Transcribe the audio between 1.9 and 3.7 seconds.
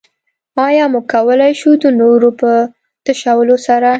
نورو په تشولو